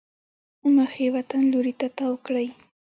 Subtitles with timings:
[0.75, 2.47] مخ یې وطن لوري ته تاو کړی.